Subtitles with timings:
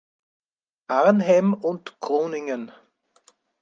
[0.87, 2.71] Arnhem und Groningen.